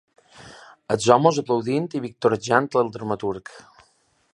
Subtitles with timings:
[0.95, 3.59] Els homes aplaudint i victorejant al dramaturg